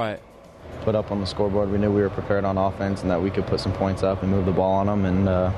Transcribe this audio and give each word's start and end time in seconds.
Right. 0.00 0.20
put 0.82 0.94
up 0.94 1.10
on 1.10 1.18
the 1.18 1.26
scoreboard. 1.26 1.72
We 1.72 1.78
knew 1.78 1.90
we 1.90 2.02
were 2.02 2.08
prepared 2.08 2.44
on 2.44 2.56
offense 2.56 3.02
and 3.02 3.10
that 3.10 3.20
we 3.20 3.32
could 3.32 3.48
put 3.48 3.58
some 3.58 3.72
points 3.72 4.04
up 4.04 4.22
and 4.22 4.30
move 4.30 4.46
the 4.46 4.52
ball 4.52 4.74
on 4.74 4.86
them. 4.86 5.04
And 5.04 5.28
uh, 5.28 5.50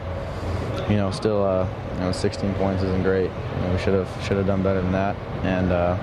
you 0.88 0.96
know, 0.96 1.10
still, 1.10 1.44
uh, 1.44 1.68
you 1.96 2.00
know, 2.00 2.10
16 2.10 2.54
points 2.54 2.82
isn't 2.82 3.02
great. 3.02 3.24
You 3.24 3.60
know, 3.60 3.72
we 3.72 3.78
should 3.78 3.92
have 3.92 4.08
should 4.24 4.38
have 4.38 4.46
done 4.46 4.62
better 4.62 4.80
than 4.80 4.92
that. 4.92 5.14
And 5.44 5.70
uh, 5.70 5.98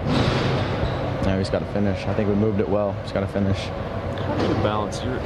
you 1.21 1.27
know, 1.29 1.35
we 1.35 1.41
just 1.41 1.51
got 1.51 1.65
to 1.65 1.73
finish. 1.73 2.05
I 2.05 2.13
think 2.13 2.29
we 2.29 2.35
moved 2.35 2.59
it 2.59 2.69
well. 2.69 2.95
Just 3.01 3.15
got 3.15 3.21
to 3.21 3.27
finish. 3.27 3.57
How 4.27 4.35
do 4.35 4.47
you 4.47 4.53
balance? 4.63 5.01
You're 5.03 5.19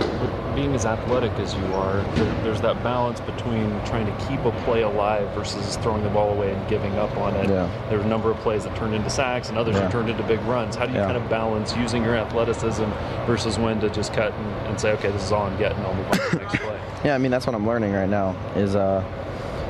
being 0.56 0.74
as 0.76 0.86
athletic 0.86 1.32
as 1.34 1.54
you 1.56 1.66
are. 1.74 2.02
There, 2.16 2.44
there's 2.44 2.62
that 2.62 2.82
balance 2.84 3.20
between 3.22 3.70
trying 3.86 4.06
to 4.06 4.26
keep 4.28 4.40
a 4.46 4.52
play 4.64 4.82
alive 4.84 5.30
versus 5.34 5.78
throwing 5.78 6.04
the 6.04 6.10
ball 6.10 6.32
away 6.32 6.54
and 6.54 6.70
giving 6.70 6.96
up 6.98 7.16
on 7.18 7.34
it. 7.36 7.50
Yeah. 7.50 7.70
There 7.90 8.00
are 8.00 8.04
a 8.04 8.08
number 8.08 8.30
of 8.32 8.38
plays 8.38 8.64
that 8.66 8.76
turned 8.76 8.94
into 8.94 9.10
sacks 9.10 9.50
and 9.50 9.58
others 9.58 9.76
Yeah. 9.76 9.82
that 9.82 9.92
turned 9.92 10.10
into 10.10 10.24
big 10.24 10.40
runs. 10.42 10.76
How 10.76 10.86
do 10.86 10.94
you 10.94 11.00
Yeah. 11.00 11.06
kind 11.06 11.18
of 11.18 11.28
balance 11.30 11.76
using 11.76 12.04
your 12.04 12.16
athleticism 12.16 12.86
versus 13.26 13.58
when 13.58 13.80
to 13.82 13.90
just 13.90 14.14
cut 14.14 14.34
and, 14.34 14.68
and 14.68 14.80
say, 14.80 14.92
okay, 14.94 15.10
this 15.12 15.24
is 15.24 15.32
all 15.32 15.46
I'm 15.48 15.58
getting. 15.58 15.80
I'll 15.86 15.94
move 15.96 16.08
on 16.08 16.14
to 16.14 16.30
the 16.32 16.36
next 16.38 16.56
play. 16.58 16.80
Yeah, 17.04 17.16
I 17.16 17.18
mean 17.18 17.32
that's 17.32 17.48
what 17.48 17.56
I'm 17.56 17.66
learning 17.66 17.94
right 17.94 18.08
now 18.10 18.36
is 18.56 18.76
uh, 18.76 19.04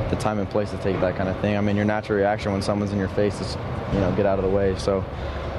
the 0.10 0.18
time 0.18 0.38
and 0.40 0.50
place 0.50 0.70
to 0.72 0.78
take 0.80 1.00
that 1.00 1.16
kind 1.16 1.30
of 1.30 1.40
thing. 1.40 1.56
I 1.58 1.62
mean 1.62 1.78
your 1.78 1.86
natural 1.86 2.18
reaction 2.20 2.52
when 2.52 2.62
someone's 2.62 2.92
in 2.92 3.00
your 3.00 3.08
face 3.08 3.40
is 3.40 3.56
you 3.94 4.00
know 4.02 4.12
get 4.18 4.26
out 4.26 4.38
of 4.38 4.44
the 4.44 4.52
way. 4.52 4.76
So 4.78 5.02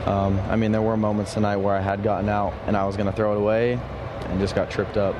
um, 0.07 0.39
I 0.51 0.57
mean 0.57 0.73
there 0.73 0.83
were 0.83 0.97
moments 0.97 1.35
tonight 1.35 1.57
where 1.57 1.75
I 1.75 1.81
had 1.81 2.03
gotten 2.03 2.29
out 2.29 2.55
and 2.67 2.77
I 2.77 2.85
was 2.85 2.97
going 2.97 3.07
to 3.07 3.13
throw 3.13 3.35
it 3.35 3.39
away 3.39 3.79
and 4.27 4.41
just 4.41 4.55
got 4.55 4.71
tripped 4.71 4.97
up. 4.97 5.15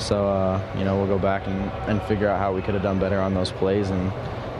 So 0.00 0.28
uh, 0.28 0.60
you 0.76 0.84
know 0.84 0.96
we'll 0.96 1.06
go 1.06 1.18
back 1.18 1.46
and, 1.46 1.70
and 1.88 2.02
figure 2.02 2.28
out 2.28 2.38
how 2.38 2.52
we 2.52 2.62
could 2.62 2.74
have 2.74 2.82
done 2.82 2.98
better 2.98 3.20
on 3.20 3.34
those 3.34 3.52
plays 3.52 3.90
and 3.90 4.12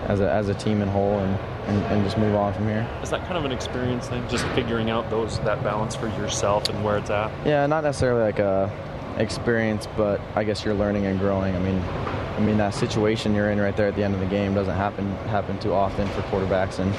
as 0.09 0.21
a, 0.21 0.31
as 0.31 0.49
a 0.49 0.55
team 0.55 0.81
in 0.81 0.89
whole 0.89 1.19
and, 1.19 1.39
and, 1.67 1.85
and 1.93 2.05
just 2.05 2.17
move 2.17 2.35
on 2.35 2.53
from 2.55 2.67
here. 2.67 2.89
Is 3.03 3.11
that 3.11 3.21
kind 3.27 3.37
of 3.37 3.45
an 3.45 3.53
experience 3.53 4.09
thing? 4.09 4.27
Just 4.29 4.47
figuring 4.49 4.91
out 4.91 5.11
those 5.11 5.39
that 5.41 5.63
balance 5.63 5.95
for 5.95 6.09
yourself 6.09 6.69
and 6.69 6.83
where 6.83 6.97
it's 6.97 7.11
at? 7.11 7.31
Yeah, 7.47 7.67
not 7.67 7.85
necessarily 7.85 8.23
like 8.23 8.39
a 8.39 8.73
experience, 9.19 9.87
but 9.97 10.21
I 10.35 10.45
guess 10.45 10.65
you're 10.65 10.75
learning 10.75 11.07
and 11.07 11.19
growing. 11.19 11.55
I 11.55 11.59
mean, 11.59 11.81
I 11.81 12.41
mean 12.41 12.57
that 12.59 12.75
situation 12.75 13.35
you're 13.35 13.51
in 13.51 13.61
right 13.61 13.77
there 13.77 13.89
at 13.89 13.97
the 13.97 14.05
end 14.05 14.15
of 14.15 14.21
the 14.21 14.27
game 14.27 14.55
doesn't 14.55 14.77
happen 14.77 15.11
happen 15.27 15.59
too 15.59 15.75
often 15.75 16.07
for 16.09 16.23
quarterbacks, 16.23 16.79
and 16.79 16.95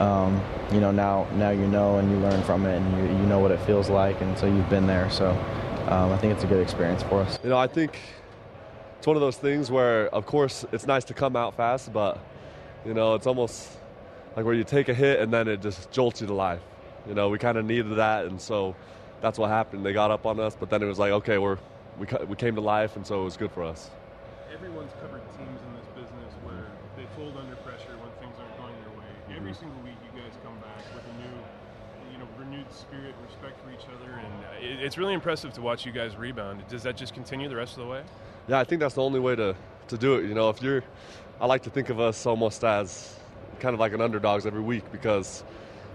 um, 0.00 0.40
you 0.72 0.80
know 0.80 0.90
now 0.90 1.26
now 1.34 1.50
you 1.50 1.66
know 1.66 1.98
and 1.98 2.10
you 2.10 2.16
learn 2.18 2.42
from 2.42 2.66
it, 2.66 2.76
and 2.76 2.98
you 2.98 3.18
you 3.18 3.26
know 3.26 3.38
what 3.38 3.50
it 3.50 3.60
feels 3.60 3.88
like, 3.88 4.20
and 4.20 4.36
so 4.38 4.46
you've 4.46 4.68
been 4.70 4.86
there. 4.86 5.10
So 5.10 5.30
um, 5.88 6.12
I 6.12 6.18
think 6.18 6.34
it's 6.34 6.44
a 6.44 6.46
good 6.46 6.60
experience 6.60 7.02
for 7.04 7.20
us. 7.20 7.38
You 7.42 7.50
know, 7.50 7.58
I 7.58 7.66
think 7.66 7.98
it's 8.98 9.06
one 9.06 9.16
of 9.16 9.20
those 9.20 9.36
things 9.36 9.70
where, 9.70 10.08
of 10.08 10.26
course, 10.26 10.64
it's 10.72 10.86
nice 10.86 11.04
to 11.04 11.14
come 11.14 11.36
out 11.36 11.56
fast, 11.56 11.92
but 11.92 12.18
you 12.84 12.92
know, 12.92 13.14
it's 13.14 13.26
almost 13.26 13.70
like 14.34 14.44
where 14.44 14.54
you 14.54 14.64
take 14.64 14.88
a 14.88 14.94
hit 14.94 15.20
and 15.20 15.32
then 15.32 15.48
it 15.48 15.62
just 15.62 15.90
jolts 15.92 16.20
you 16.20 16.26
to 16.26 16.34
life. 16.34 16.60
You 17.06 17.14
know, 17.14 17.28
we 17.28 17.38
kind 17.38 17.56
of 17.56 17.64
needed 17.64 17.96
that, 17.96 18.26
and 18.26 18.40
so 18.40 18.74
that's 19.20 19.38
what 19.38 19.48
happened. 19.48 19.86
They 19.86 19.92
got 19.92 20.10
up 20.10 20.26
on 20.26 20.40
us, 20.40 20.56
but 20.58 20.70
then 20.70 20.82
it 20.82 20.86
was 20.86 20.98
like, 20.98 21.12
okay, 21.12 21.38
we're 21.38 21.58
we 21.98 22.06
we 22.26 22.36
came 22.36 22.54
to 22.56 22.60
life, 22.60 22.96
and 22.96 23.06
so 23.06 23.20
it 23.20 23.24
was 23.24 23.36
good 23.36 23.52
for 23.52 23.62
us. 23.62 23.90
Everyone's 24.52 24.92
covered 25.00 25.22
teams 25.38 25.60
in 25.62 25.72
this 25.76 25.86
business 25.94 26.34
where 26.42 26.66
they 26.96 27.06
fold 27.14 27.36
under 27.36 27.54
pressure 27.56 27.96
when 27.98 28.10
things 28.18 28.34
aren't 28.40 28.56
going 28.56 28.58
their 28.58 28.64
way. 28.64 28.65
Every 29.34 29.54
single 29.54 29.80
week, 29.82 29.94
you 30.04 30.20
guys 30.20 30.32
come 30.42 30.56
back 30.58 30.82
with 30.94 31.04
a 31.04 31.18
new, 31.18 32.12
you 32.12 32.18
know, 32.18 32.26
renewed 32.38 32.72
spirit 32.72 33.14
respect 33.24 33.60
for 33.60 33.70
each 33.70 33.86
other, 33.94 34.10
and 34.12 34.44
uh, 34.44 34.64
it, 34.64 34.84
it's 34.84 34.96
really 34.96 35.14
impressive 35.14 35.52
to 35.54 35.60
watch 35.60 35.84
you 35.84 35.92
guys 35.92 36.16
rebound. 36.16 36.62
Does 36.68 36.82
that 36.84 36.96
just 36.96 37.12
continue 37.12 37.48
the 37.48 37.56
rest 37.56 37.72
of 37.72 37.80
the 37.80 37.86
way? 37.86 38.02
Yeah, 38.48 38.60
I 38.60 38.64
think 38.64 38.80
that's 38.80 38.94
the 38.94 39.02
only 39.02 39.20
way 39.20 39.36
to, 39.36 39.54
to 39.88 39.98
do 39.98 40.14
it. 40.14 40.26
You 40.26 40.34
know, 40.34 40.48
if 40.48 40.62
you're, 40.62 40.84
I 41.40 41.46
like 41.46 41.62
to 41.64 41.70
think 41.70 41.90
of 41.90 42.00
us 42.00 42.24
almost 42.24 42.62
as 42.64 43.18
kind 43.58 43.74
of 43.74 43.80
like 43.80 43.92
an 43.92 44.00
underdogs 44.00 44.46
every 44.46 44.60
week 44.60 44.90
because, 44.92 45.44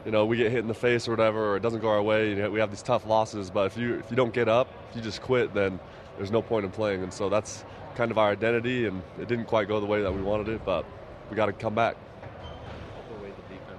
you 0.06 0.12
know, 0.12 0.26
we 0.26 0.38
get 0.38 0.52
hit 0.52 0.60
in 0.60 0.68
the 0.68 0.74
face 0.74 1.08
or 1.08 1.12
whatever, 1.12 1.54
or 1.54 1.58
it 1.58 1.62
doesn't 1.62 1.80
go 1.80 1.90
our 1.90 2.02
way. 2.02 2.30
You 2.30 2.36
know, 2.36 2.52
we 2.52 2.60
have 2.60 2.70
these 2.70 2.84
tough 2.84 3.06
losses, 3.08 3.50
but 3.50 3.68
if 3.68 3.78
you 3.78 3.96
if 3.96 4.10
you 4.10 4.18
don't 4.18 4.34
get 4.34 4.50
up, 4.50 4.68
if 4.90 4.98
you 4.98 5.02
just 5.02 5.22
quit, 5.22 5.54
then 5.54 5.80
there's 6.18 6.32
no 6.32 6.42
point 6.42 6.66
in 6.66 6.72
playing. 6.72 7.02
And 7.02 7.14
so 7.14 7.30
that's 7.30 7.64
kind 7.96 8.12
of 8.12 8.18
our 8.18 8.30
identity, 8.30 8.88
and 8.88 9.02
it 9.20 9.28
didn't 9.28 9.46
quite 9.46 9.68
go 9.68 9.80
the 9.80 9.86
way 9.86 10.02
that 10.02 10.14
we 10.14 10.22
wanted 10.22 10.50
it, 10.50 10.66
but 10.66 10.86
we 11.30 11.36
got 11.36 11.48
to 11.48 11.54
come 11.54 11.74
back. 11.74 11.96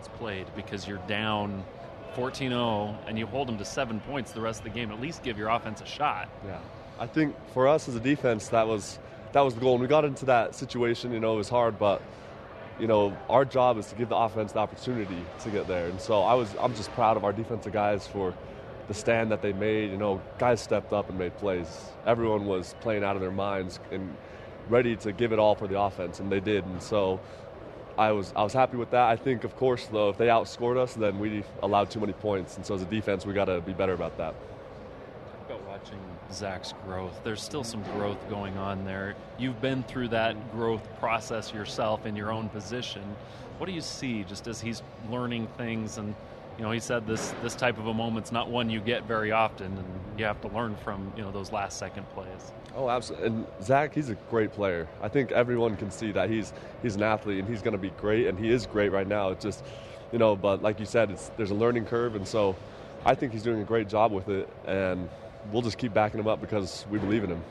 Defense 0.02 0.18
played 0.18 0.46
because 0.54 0.86
you're 0.86 0.98
down 1.06 1.64
14-0 2.14 2.96
and 3.06 3.18
you 3.18 3.26
hold 3.26 3.48
them 3.48 3.58
to 3.58 3.64
seven 3.64 4.00
points 4.00 4.32
the 4.32 4.40
rest 4.40 4.60
of 4.60 4.64
the 4.64 4.70
game. 4.70 4.90
At 4.90 5.00
least 5.00 5.22
give 5.22 5.38
your 5.38 5.48
offense 5.48 5.80
a 5.80 5.86
shot. 5.86 6.28
Yeah, 6.46 6.58
I 6.98 7.06
think 7.06 7.34
for 7.52 7.68
us 7.68 7.88
as 7.88 7.94
a 7.94 8.00
defense, 8.00 8.48
that 8.48 8.66
was 8.66 8.98
that 9.32 9.40
was 9.40 9.54
the 9.54 9.60
goal. 9.60 9.74
And 9.74 9.82
we 9.82 9.88
got 9.88 10.04
into 10.04 10.26
that 10.26 10.54
situation. 10.54 11.12
You 11.12 11.20
know, 11.20 11.34
it 11.34 11.38
was 11.38 11.48
hard, 11.48 11.78
but 11.78 12.02
you 12.78 12.86
know, 12.86 13.16
our 13.28 13.44
job 13.44 13.78
is 13.78 13.86
to 13.86 13.94
give 13.94 14.08
the 14.08 14.16
offense 14.16 14.52
the 14.52 14.58
opportunity 14.58 15.24
to 15.40 15.50
get 15.50 15.66
there. 15.66 15.86
And 15.86 16.00
so 16.00 16.22
I 16.22 16.34
was, 16.34 16.54
I'm 16.58 16.74
just 16.74 16.90
proud 16.92 17.16
of 17.16 17.24
our 17.24 17.32
defensive 17.32 17.72
guys 17.72 18.06
for 18.06 18.34
the 18.88 18.94
stand 18.94 19.30
that 19.30 19.40
they 19.40 19.52
made. 19.52 19.90
You 19.90 19.98
know, 19.98 20.20
guys 20.38 20.60
stepped 20.60 20.92
up 20.92 21.08
and 21.08 21.18
made 21.18 21.36
plays. 21.36 21.92
Everyone 22.06 22.46
was 22.46 22.74
playing 22.80 23.04
out 23.04 23.14
of 23.14 23.22
their 23.22 23.30
minds 23.30 23.78
and 23.90 24.16
ready 24.68 24.96
to 24.96 25.12
give 25.12 25.32
it 25.32 25.38
all 25.38 25.54
for 25.54 25.68
the 25.68 25.78
offense, 25.80 26.20
and 26.20 26.30
they 26.30 26.40
did. 26.40 26.64
And 26.64 26.82
so. 26.82 27.20
I 28.08 28.12
was 28.12 28.32
I 28.34 28.42
was 28.42 28.52
happy 28.52 28.76
with 28.76 28.90
that. 28.90 29.06
I 29.08 29.16
think, 29.16 29.44
of 29.44 29.56
course, 29.56 29.86
though, 29.86 30.08
if 30.10 30.16
they 30.18 30.26
outscored 30.26 30.76
us, 30.76 30.94
then 30.94 31.18
we 31.18 31.44
allowed 31.62 31.90
too 31.90 32.00
many 32.00 32.12
points, 32.12 32.56
and 32.56 32.66
so 32.66 32.74
as 32.74 32.82
a 32.82 32.86
defense, 32.86 33.24
we 33.24 33.32
got 33.32 33.46
to 33.46 33.60
be 33.60 33.72
better 33.72 33.92
about 33.94 34.16
that. 34.18 34.34
about 35.46 35.62
watching 35.68 35.98
Zach's 36.32 36.72
growth. 36.84 37.20
There's 37.24 37.42
still 37.42 37.64
some 37.64 37.82
growth 37.94 38.18
going 38.28 38.56
on 38.58 38.84
there. 38.84 39.14
You've 39.38 39.60
been 39.60 39.82
through 39.84 40.08
that 40.08 40.34
growth 40.52 40.82
process 40.98 41.52
yourself 41.52 42.06
in 42.06 42.16
your 42.16 42.32
own 42.32 42.48
position. 42.48 43.02
What 43.58 43.66
do 43.66 43.72
you 43.72 43.80
see 43.80 44.24
just 44.24 44.46
as 44.48 44.60
he's 44.60 44.82
learning 45.10 45.46
things 45.58 45.98
and 45.98 46.14
you 46.56 46.64
know, 46.64 46.70
he 46.70 46.80
said 46.80 47.06
this 47.06 47.34
this 47.42 47.54
type 47.54 47.78
of 47.78 47.86
a 47.86 47.94
moment's 47.94 48.32
not 48.32 48.50
one 48.50 48.70
you 48.70 48.80
get 48.80 49.04
very 49.04 49.32
often 49.32 49.66
and 49.66 49.84
you 50.18 50.24
have 50.24 50.40
to 50.42 50.48
learn 50.48 50.76
from, 50.76 51.12
you 51.16 51.22
know, 51.22 51.30
those 51.30 51.52
last 51.52 51.78
second 51.78 52.08
plays. 52.10 52.52
Oh, 52.74 52.88
absolutely. 52.88 53.28
And 53.28 53.46
Zach, 53.62 53.94
he's 53.94 54.10
a 54.10 54.14
great 54.30 54.52
player. 54.52 54.88
I 55.02 55.08
think 55.08 55.32
everyone 55.32 55.76
can 55.76 55.90
see 55.90 56.12
that 56.12 56.30
he's 56.30 56.52
he's 56.82 56.96
an 56.96 57.02
athlete 57.02 57.38
and 57.38 57.48
he's 57.48 57.62
going 57.62 57.72
to 57.72 57.78
be 57.78 57.90
great, 57.90 58.26
and 58.26 58.38
he 58.38 58.50
is 58.50 58.66
great 58.66 58.92
right 58.92 59.06
now. 59.06 59.30
It's 59.30 59.42
just, 59.42 59.64
you 60.12 60.18
know, 60.18 60.36
but 60.36 60.62
like 60.62 60.78
you 60.80 60.86
said, 60.86 61.10
it's 61.10 61.30
there's 61.36 61.50
a 61.50 61.54
learning 61.54 61.86
curve, 61.86 62.14
and 62.14 62.26
so 62.26 62.56
I 63.04 63.14
think 63.14 63.32
he's 63.32 63.42
doing 63.42 63.60
a 63.60 63.64
great 63.64 63.88
job 63.88 64.12
with 64.12 64.28
it, 64.28 64.48
and 64.66 65.08
we'll 65.50 65.62
just 65.62 65.78
keep 65.78 65.92
backing 65.92 66.20
him 66.20 66.28
up 66.28 66.40
because 66.40 66.86
we 66.90 66.98
believe 66.98 67.24
in 67.24 67.30
him. 67.30 67.42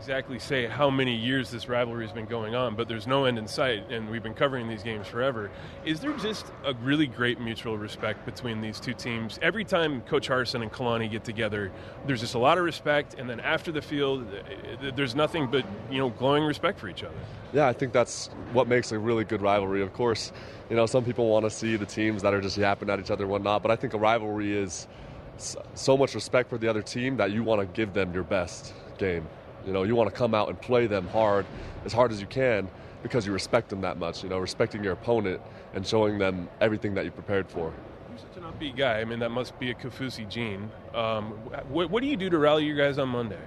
Exactly 0.00 0.38
say 0.38 0.66
how 0.66 0.88
many 0.88 1.14
years 1.14 1.50
this 1.50 1.68
rivalry 1.68 2.06
has 2.06 2.12
been 2.12 2.24
going 2.24 2.54
on, 2.54 2.74
but 2.74 2.88
there's 2.88 3.06
no 3.06 3.26
end 3.26 3.36
in 3.36 3.46
sight, 3.46 3.90
and 3.90 4.08
we've 4.08 4.22
been 4.22 4.32
covering 4.32 4.66
these 4.66 4.82
games 4.82 5.06
forever. 5.06 5.50
Is 5.84 6.00
there 6.00 6.14
just 6.14 6.46
a 6.64 6.72
really 6.72 7.06
great 7.06 7.38
mutual 7.38 7.76
respect 7.76 8.24
between 8.24 8.62
these 8.62 8.80
two 8.80 8.94
teams? 8.94 9.38
Every 9.42 9.62
time 9.62 10.00
Coach 10.00 10.26
Harsin 10.26 10.62
and 10.62 10.72
Kalani 10.72 11.10
get 11.10 11.22
together, 11.22 11.70
there's 12.06 12.20
just 12.20 12.34
a 12.34 12.38
lot 12.38 12.56
of 12.56 12.64
respect, 12.64 13.16
and 13.18 13.28
then 13.28 13.40
after 13.40 13.72
the 13.72 13.82
field, 13.82 14.26
eh, 14.32 14.90
there's 14.96 15.14
nothing 15.14 15.48
but 15.48 15.66
you 15.90 15.98
know 15.98 16.08
glowing 16.08 16.44
respect 16.44 16.80
for 16.80 16.88
each 16.88 17.04
other. 17.04 17.18
Yeah, 17.52 17.68
I 17.68 17.74
think 17.74 17.92
that's 17.92 18.28
what 18.54 18.68
makes 18.68 18.92
a 18.92 18.98
really 18.98 19.24
good 19.24 19.42
rivalry. 19.42 19.82
Of 19.82 19.92
course, 19.92 20.32
you 20.70 20.76
know, 20.76 20.86
some 20.86 21.04
people 21.04 21.28
want 21.28 21.44
to 21.44 21.50
see 21.50 21.76
the 21.76 21.84
teams 21.84 22.22
that 22.22 22.32
are 22.32 22.40
just 22.40 22.56
yapping 22.56 22.88
at 22.88 23.00
each 23.00 23.10
other 23.10 23.24
and 23.24 23.30
whatnot, 23.30 23.60
but 23.60 23.70
I 23.70 23.76
think 23.76 23.92
a 23.92 23.98
rivalry 23.98 24.56
is 24.56 24.88
so 25.36 25.94
much 25.98 26.14
respect 26.14 26.48
for 26.48 26.56
the 26.56 26.68
other 26.68 26.82
team 26.82 27.18
that 27.18 27.32
you 27.32 27.42
want 27.42 27.60
to 27.60 27.66
give 27.66 27.92
them 27.92 28.14
your 28.14 28.24
best 28.24 28.72
game. 28.96 29.26
You 29.66 29.72
know, 29.72 29.82
you 29.82 29.94
want 29.94 30.10
to 30.10 30.16
come 30.16 30.34
out 30.34 30.48
and 30.48 30.60
play 30.60 30.86
them 30.86 31.06
hard, 31.08 31.46
as 31.84 31.92
hard 31.92 32.12
as 32.12 32.20
you 32.20 32.26
can, 32.26 32.68
because 33.02 33.26
you 33.26 33.32
respect 33.32 33.68
them 33.68 33.80
that 33.82 33.98
much. 33.98 34.22
You 34.22 34.28
know, 34.28 34.38
respecting 34.38 34.82
your 34.82 34.92
opponent 34.92 35.40
and 35.74 35.86
showing 35.86 36.18
them 36.18 36.48
everything 36.60 36.94
that 36.94 37.04
you 37.04 37.10
prepared 37.10 37.48
for. 37.48 37.72
You're 38.10 38.18
such 38.18 38.36
an 38.36 38.42
upbeat 38.44 38.76
guy. 38.76 39.00
I 39.00 39.04
mean, 39.04 39.18
that 39.20 39.30
must 39.30 39.58
be 39.58 39.70
a 39.70 39.74
Kaufusi 39.74 40.28
gene. 40.28 40.70
Um, 40.94 41.32
what, 41.68 41.90
what 41.90 42.02
do 42.02 42.08
you 42.08 42.16
do 42.16 42.30
to 42.30 42.38
rally 42.38 42.64
your 42.64 42.76
guys 42.76 42.98
on 42.98 43.08
Monday? 43.08 43.38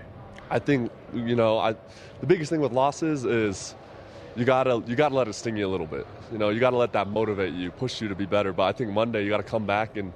I 0.49 0.59
think 0.59 0.91
you 1.13 1.35
know 1.35 1.57
I, 1.57 1.73
the 2.19 2.27
biggest 2.27 2.49
thing 2.49 2.59
with 2.59 2.71
losses 2.71 3.25
is 3.25 3.75
you 4.35 4.45
gotta 4.45 4.83
you 4.85 4.95
gotta 4.95 5.15
let 5.15 5.27
it 5.27 5.33
sting 5.33 5.57
you 5.57 5.67
a 5.67 5.71
little 5.71 5.87
bit. 5.87 6.05
You 6.31 6.37
know 6.37 6.49
you 6.49 6.59
gotta 6.59 6.77
let 6.77 6.93
that 6.93 7.07
motivate 7.07 7.53
you, 7.53 7.71
push 7.71 8.01
you 8.01 8.07
to 8.07 8.15
be 8.15 8.25
better. 8.25 8.53
But 8.53 8.63
I 8.63 8.71
think 8.71 8.91
Monday 8.91 9.23
you 9.23 9.29
gotta 9.29 9.43
come 9.43 9.65
back 9.65 9.97
and 9.97 10.13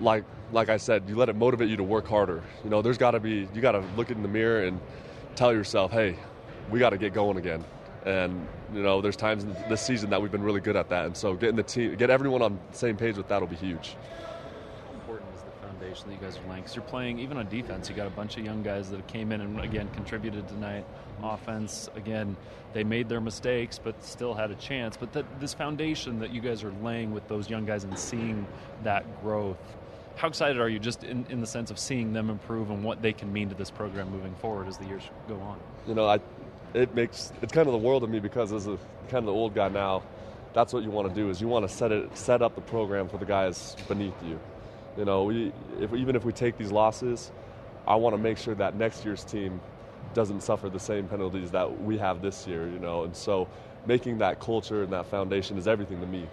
like 0.00 0.24
like 0.52 0.68
I 0.68 0.76
said, 0.76 1.04
you 1.08 1.16
let 1.16 1.28
it 1.28 1.36
motivate 1.36 1.68
you 1.68 1.76
to 1.76 1.82
work 1.82 2.06
harder. 2.06 2.42
You 2.62 2.70
know 2.70 2.82
there's 2.82 2.98
gotta 2.98 3.20
be 3.20 3.48
you 3.54 3.60
gotta 3.60 3.84
look 3.96 4.10
in 4.10 4.22
the 4.22 4.28
mirror 4.28 4.64
and 4.64 4.80
tell 5.34 5.52
yourself, 5.52 5.92
hey, 5.92 6.16
we 6.70 6.78
gotta 6.78 6.98
get 6.98 7.12
going 7.12 7.36
again. 7.36 7.64
And 8.04 8.46
you 8.74 8.82
know 8.82 9.00
there's 9.00 9.16
times 9.16 9.44
in 9.44 9.56
this 9.68 9.80
season 9.80 10.10
that 10.10 10.20
we've 10.20 10.32
been 10.32 10.42
really 10.42 10.60
good 10.60 10.76
at 10.76 10.88
that. 10.90 11.06
And 11.06 11.16
so 11.16 11.34
getting 11.34 11.56
the 11.56 11.62
team, 11.62 11.94
get 11.96 12.10
everyone 12.10 12.42
on 12.42 12.58
the 12.70 12.76
same 12.76 12.96
page 12.96 13.16
with 13.16 13.28
that 13.28 13.40
will 13.40 13.48
be 13.48 13.56
huge. 13.56 13.96
How 14.86 14.92
important 14.94 15.28
is 15.34 15.42
the 15.42 15.66
foundation 15.66 16.08
that 16.08 16.14
you 16.14 16.20
guys 16.20 16.36
are 16.36 16.48
laying? 16.48 16.62
Because 16.62 16.76
you're 16.76 16.84
playing, 16.84 17.18
even 17.18 17.36
on 17.38 17.48
defense, 17.48 17.88
you 17.88 17.94
got 17.94 18.06
a 18.06 18.10
bunch 18.10 18.36
of 18.36 18.44
young 18.44 18.62
guys 18.62 18.90
that 18.90 19.06
came 19.06 19.32
in 19.32 19.40
and, 19.40 19.60
again, 19.60 19.88
contributed 19.94 20.46
tonight. 20.48 20.84
Offense, 21.22 21.88
again, 21.96 22.36
they 22.72 22.84
made 22.84 23.08
their 23.08 23.20
mistakes, 23.20 23.78
but 23.82 24.02
still 24.04 24.34
had 24.34 24.50
a 24.50 24.56
chance. 24.56 24.96
But 24.96 25.24
this 25.40 25.54
foundation 25.54 26.18
that 26.18 26.30
you 26.30 26.40
guys 26.40 26.64
are 26.64 26.72
laying 26.82 27.12
with 27.12 27.26
those 27.28 27.48
young 27.48 27.64
guys 27.64 27.84
and 27.84 27.98
seeing 27.98 28.46
that 28.82 29.22
growth, 29.22 29.76
how 30.16 30.28
excited 30.28 30.60
are 30.60 30.68
you 30.68 30.78
just 30.78 31.04
in, 31.04 31.26
in 31.28 31.40
the 31.40 31.46
sense 31.46 31.70
of 31.70 31.78
seeing 31.78 32.12
them 32.12 32.30
improve 32.30 32.70
and 32.70 32.84
what 32.84 33.02
they 33.02 33.12
can 33.12 33.32
mean 33.32 33.48
to 33.48 33.54
this 33.54 33.70
program 33.70 34.10
moving 34.10 34.34
forward 34.36 34.68
as 34.68 34.78
the 34.78 34.86
years 34.86 35.02
go 35.28 35.34
on? 35.40 35.58
you 35.86 35.94
know, 35.94 36.06
I, 36.06 36.20
it 36.72 36.94
makes 36.94 37.32
it's 37.42 37.52
kind 37.52 37.66
of 37.66 37.72
the 37.72 37.78
world 37.78 38.02
to 38.02 38.08
me 38.08 38.18
because 38.20 38.52
as 38.52 38.66
a 38.66 38.78
kind 39.08 39.18
of 39.18 39.26
the 39.26 39.32
old 39.32 39.54
guy 39.54 39.68
now, 39.68 40.02
that's 40.52 40.72
what 40.72 40.82
you 40.82 40.90
want 40.90 41.08
to 41.08 41.14
do 41.14 41.30
is 41.30 41.40
you 41.40 41.48
want 41.48 41.68
to 41.68 41.74
set 41.74 41.92
it 41.92 42.16
set 42.16 42.42
up 42.42 42.54
the 42.54 42.60
program 42.60 43.08
for 43.08 43.18
the 43.18 43.24
guys 43.24 43.76
beneath 43.88 44.14
you. 44.24 44.38
You 44.96 45.04
know, 45.04 45.24
we, 45.24 45.52
if, 45.80 45.92
even 45.92 46.14
if 46.14 46.24
we 46.24 46.32
take 46.32 46.56
these 46.56 46.70
losses, 46.70 47.32
I 47.86 47.96
want 47.96 48.14
to 48.14 48.22
make 48.22 48.38
sure 48.38 48.54
that 48.54 48.76
next 48.76 49.04
year's 49.04 49.24
team 49.24 49.60
doesn't 50.14 50.42
suffer 50.42 50.68
the 50.68 50.78
same 50.78 51.08
penalties 51.08 51.50
that 51.50 51.82
we 51.82 51.98
have 51.98 52.22
this 52.22 52.46
year. 52.46 52.68
You 52.68 52.78
know, 52.78 53.04
and 53.04 53.14
so 53.14 53.48
making 53.86 54.18
that 54.18 54.40
culture 54.40 54.84
and 54.84 54.92
that 54.92 55.06
foundation 55.06 55.58
is 55.58 55.66
everything 55.68 56.00
to 56.00 56.06
me. 56.06 56.26